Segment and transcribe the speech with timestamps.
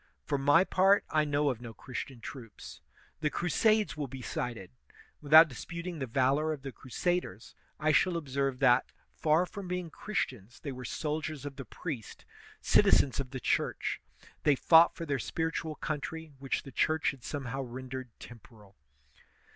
[0.25, 2.81] For my part, I know of no Christian troops.
[3.19, 4.71] The crusades will be cited.
[5.21, 9.91] With out disputing the valor of the crusaders, I shall observe that, far from being
[9.91, 12.25] Christians, they were soldiers of the priest,
[12.61, 14.01] citizens of the Church;
[14.41, 18.75] they fought for their spiritual country, which the Church had somehow ren dered temporal.